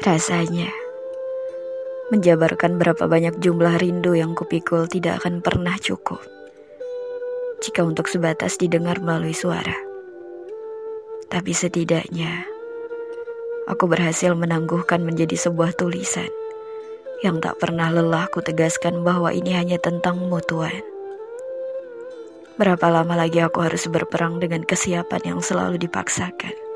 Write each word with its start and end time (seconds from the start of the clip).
Rasanya 0.00 0.72
menjabarkan 2.08 2.80
berapa 2.80 3.04
banyak 3.04 3.36
jumlah 3.36 3.76
rindu 3.76 4.16
yang 4.16 4.32
kupikul 4.32 4.88
tidak 4.88 5.20
akan 5.20 5.44
pernah 5.44 5.76
cukup 5.76 6.24
jika 7.60 7.84
untuk 7.84 8.08
sebatas 8.08 8.56
didengar 8.56 8.98
melalui 9.04 9.36
suara. 9.36 9.76
Tapi 11.28 11.52
setidaknya 11.52 12.48
aku 13.68 13.84
berhasil 13.92 14.32
menangguhkan 14.32 15.04
menjadi 15.04 15.36
sebuah 15.36 15.76
tulisan 15.76 16.32
yang 17.20 17.36
tak 17.44 17.60
pernah 17.60 17.92
lelah 17.92 18.24
ku 18.32 18.40
tegaskan 18.40 19.04
bahwa 19.04 19.28
ini 19.36 19.52
hanya 19.52 19.76
tentangmu 19.76 20.40
Tuhan. 20.48 20.80
Berapa 22.56 22.88
lama 22.88 23.20
lagi 23.20 23.44
aku 23.44 23.60
harus 23.60 23.84
berperang 23.84 24.40
dengan 24.40 24.64
kesiapan 24.64 25.36
yang 25.36 25.40
selalu 25.44 25.76
dipaksakan 25.76 26.69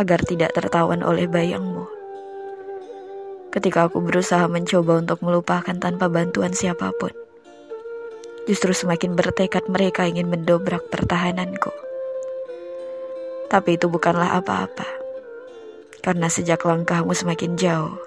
agar 0.00 0.24
tidak 0.24 0.56
tertawan 0.56 1.04
oleh 1.04 1.28
bayangmu 1.28 2.00
ketika 3.50 3.90
aku 3.90 3.98
berusaha 3.98 4.46
mencoba 4.46 5.02
untuk 5.02 5.18
melupakan 5.26 5.74
tanpa 5.74 6.06
bantuan 6.06 6.54
siapa 6.54 6.94
pun. 6.94 7.10
Justru 8.46 8.72
semakin 8.72 9.18
bertekad 9.18 9.66
mereka 9.66 10.06
ingin 10.06 10.30
mendobrak 10.30 10.86
pertahananku. 10.88 11.70
Tapi 13.50 13.74
itu 13.74 13.90
bukanlah 13.90 14.38
apa-apa. 14.38 14.86
Karena 16.00 16.30
sejak 16.30 16.64
langkahmu 16.64 17.12
semakin 17.12 17.60
jauh, 17.60 17.98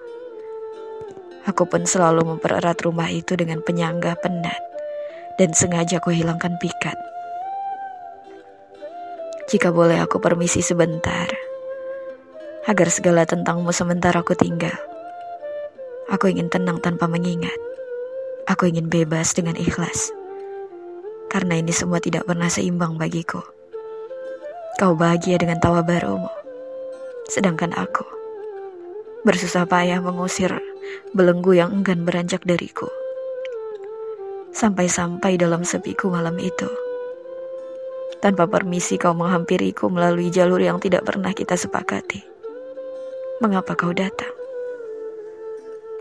aku 1.46 1.68
pun 1.70 1.86
selalu 1.86 2.26
mempererat 2.26 2.80
rumah 2.82 3.12
itu 3.12 3.38
dengan 3.38 3.62
penyangga 3.62 4.18
penat 4.18 4.58
dan 5.38 5.54
sengaja 5.54 6.02
aku 6.02 6.10
hilangkan 6.10 6.58
pikat. 6.58 6.98
Jika 9.46 9.70
boleh 9.70 10.02
aku 10.02 10.18
permisi 10.18 10.66
sebentar, 10.66 11.30
agar 12.64 12.88
segala 12.88 13.28
tentangmu 13.28 13.76
sementara 13.76 14.24
aku 14.24 14.36
tinggal. 14.40 14.76
Aku 16.08 16.32
ingin 16.32 16.48
tenang 16.48 16.80
tanpa 16.80 17.12
mengingat. 17.12 17.56
Aku 18.48 18.68
ingin 18.68 18.88
bebas 18.88 19.36
dengan 19.36 19.56
ikhlas. 19.60 20.12
Karena 21.28 21.60
ini 21.60 21.72
semua 21.76 22.00
tidak 22.00 22.28
pernah 22.28 22.48
seimbang 22.48 22.96
bagiku. 22.96 23.44
Kau 24.80 24.96
bahagia 24.96 25.40
dengan 25.40 25.60
tawa 25.60 25.84
barumu. 25.84 26.32
Sedangkan 27.28 27.72
aku 27.76 28.04
bersusah 29.24 29.64
payah 29.64 30.04
mengusir 30.04 30.52
belenggu 31.16 31.56
yang 31.56 31.72
enggan 31.72 32.04
beranjak 32.04 32.44
dariku. 32.44 32.92
Sampai-sampai 34.52 35.40
dalam 35.40 35.64
sepiku 35.64 36.12
malam 36.12 36.36
itu. 36.38 36.68
Tanpa 38.20 38.48
permisi 38.48 39.00
kau 39.00 39.16
menghampiriku 39.16 39.88
melalui 39.88 40.32
jalur 40.32 40.60
yang 40.60 40.80
tidak 40.80 41.08
pernah 41.08 41.32
kita 41.32 41.56
sepakati. 41.56 42.33
Mengapa 43.44 43.76
kau 43.76 43.92
datang? 43.92 44.32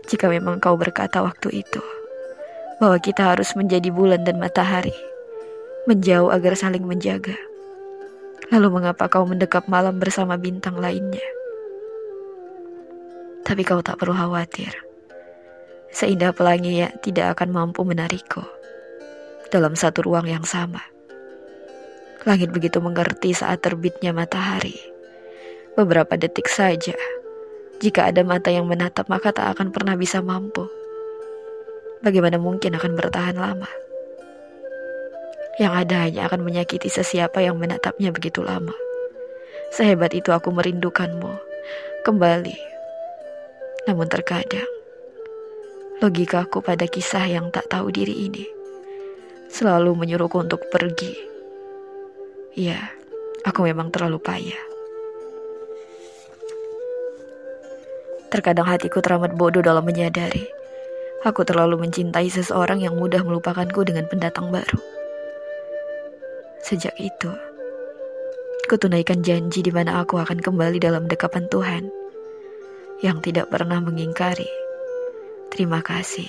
jika 0.07 0.27
memang 0.27 0.59
kau 0.59 0.75
berkata 0.75 1.23
waktu 1.23 1.63
itu 1.63 1.81
bahwa 2.81 2.99
kita 2.99 3.33
harus 3.33 3.55
menjadi 3.55 3.93
bulan 3.93 4.27
dan 4.27 4.41
matahari, 4.41 4.95
menjauh 5.87 6.33
agar 6.33 6.57
saling 6.59 6.83
menjaga. 6.83 7.37
Lalu 8.51 8.67
mengapa 8.81 9.07
kau 9.07 9.23
mendekap 9.23 9.71
malam 9.71 9.97
bersama 10.03 10.35
bintang 10.35 10.75
lainnya? 10.75 11.23
Tapi 13.47 13.63
kau 13.63 13.79
tak 13.79 14.03
perlu 14.03 14.11
khawatir. 14.11 14.75
Seindah 15.93 16.33
pelangi 16.35 16.83
ya 16.83 16.89
tidak 16.99 17.39
akan 17.39 17.53
mampu 17.53 17.85
menarikku 17.87 18.43
dalam 19.53 19.77
satu 19.77 20.03
ruang 20.03 20.27
yang 20.27 20.43
sama. 20.43 20.81
Langit 22.27 22.51
begitu 22.51 22.81
mengerti 22.83 23.31
saat 23.31 23.63
terbitnya 23.63 24.11
matahari. 24.11 24.75
Beberapa 25.73 26.17
detik 26.17 26.49
saja 26.49 26.93
jika 27.83 28.07
ada 28.07 28.23
mata 28.23 28.47
yang 28.47 28.63
menatap, 28.63 29.11
maka 29.11 29.35
tak 29.35 29.59
akan 29.59 29.75
pernah 29.75 29.99
bisa 29.99 30.23
mampu. 30.23 30.63
Bagaimana 31.99 32.39
mungkin 32.39 32.79
akan 32.79 32.95
bertahan 32.95 33.35
lama? 33.35 33.67
Yang 35.59 35.73
ada 35.83 35.95
hanya 36.07 36.31
akan 36.31 36.47
menyakiti 36.47 36.87
sesiapa 36.87 37.43
yang 37.43 37.59
menatapnya 37.59 38.15
begitu 38.15 38.39
lama. 38.39 38.71
Sehebat 39.75 40.15
itu 40.15 40.31
aku 40.31 40.55
merindukanmu 40.55 41.35
kembali. 42.07 42.55
Namun 43.91 44.07
terkadang, 44.07 44.71
logikaku 45.99 46.63
pada 46.63 46.87
kisah 46.87 47.27
yang 47.27 47.51
tak 47.51 47.67
tahu 47.67 47.91
diri 47.91 48.31
ini 48.31 48.47
selalu 49.51 49.91
menyuruhku 49.91 50.39
untuk 50.39 50.71
pergi. 50.71 51.19
Ya, 52.55 52.79
aku 53.43 53.67
memang 53.67 53.91
terlalu 53.91 54.23
payah. 54.23 54.72
Terkadang 58.33 58.65
hatiku 58.65 58.97
teramat 58.97 59.37
bodoh 59.37 59.61
dalam 59.61 59.85
menyadari. 59.85 60.49
Aku 61.21 61.45
terlalu 61.45 61.85
mencintai 61.85 62.33
seseorang 62.33 62.81
yang 62.81 62.97
mudah 62.97 63.21
melupakanku 63.21 63.85
dengan 63.85 64.09
pendatang 64.09 64.49
baru. 64.49 64.81
Sejak 66.65 66.97
itu, 66.97 67.29
ku 68.65 68.73
tunaikan 68.81 69.21
janji 69.21 69.61
di 69.61 69.69
mana 69.69 70.01
aku 70.01 70.17
akan 70.17 70.41
kembali 70.41 70.81
dalam 70.81 71.05
dekapan 71.05 71.45
Tuhan 71.45 71.93
yang 73.05 73.21
tidak 73.21 73.53
pernah 73.53 73.77
mengingkari. 73.77 74.49
Terima 75.53 75.85
kasih 75.85 76.25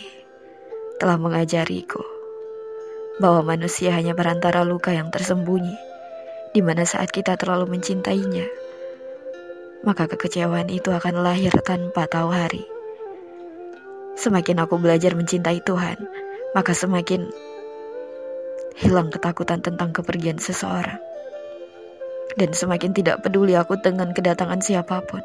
telah 1.00 1.16
mengajariku 1.16 2.04
bahwa 3.16 3.56
manusia 3.56 3.96
hanya 3.96 4.12
perantara 4.12 4.60
luka 4.60 4.92
yang 4.92 5.08
tersembunyi 5.08 5.80
di 6.52 6.60
mana 6.60 6.84
saat 6.84 7.08
kita 7.08 7.40
terlalu 7.40 7.80
mencintainya 7.80 8.44
maka 9.84 10.08
kekecewaan 10.08 10.72
itu 10.72 10.88
akan 10.90 11.20
lahir 11.20 11.52
tanpa 11.62 12.08
tahu 12.08 12.32
hari. 12.32 12.64
Semakin 14.16 14.64
aku 14.64 14.80
belajar 14.80 15.12
mencintai 15.12 15.60
Tuhan, 15.60 16.00
maka 16.56 16.72
semakin 16.72 17.28
hilang 18.80 19.12
ketakutan 19.12 19.60
tentang 19.60 19.92
kepergian 19.92 20.40
seseorang. 20.40 20.98
Dan 22.34 22.50
semakin 22.50 22.96
tidak 22.96 23.22
peduli 23.22 23.54
aku 23.54 23.78
dengan 23.78 24.10
kedatangan 24.10 24.58
siapa 24.58 25.04
pun, 25.04 25.22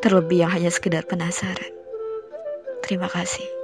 terlebih 0.00 0.46
yang 0.46 0.52
hanya 0.54 0.70
sekedar 0.72 1.04
penasaran. 1.04 1.74
Terima 2.80 3.10
kasih. 3.10 3.63